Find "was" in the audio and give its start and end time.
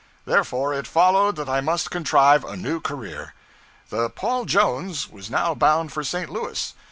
5.07-5.29